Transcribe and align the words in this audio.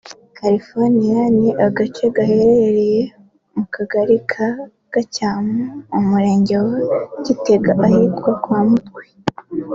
California 0.37 1.19
ni 1.37 1.49
agace 1.65 2.03
gaherereye 2.15 3.01
mu 3.55 3.63
Kagari 3.75 4.17
ka 4.31 4.47
Gacyamo 4.93 5.61
mu 5.91 5.99
Murenge 6.09 6.53
wa 6.65 6.73
Gitega 7.25 7.71
ahitwa 7.85 8.31
kwa 8.43 8.59
Mutwe 8.69 9.03